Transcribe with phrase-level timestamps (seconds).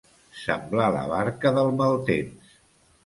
[0.43, 2.57] Semblar la barca del mal temps.